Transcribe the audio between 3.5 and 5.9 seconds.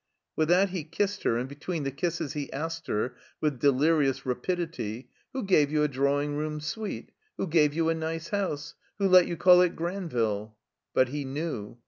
delirious rapidity: "Who gave you a